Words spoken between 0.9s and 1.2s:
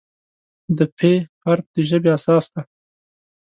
"پ"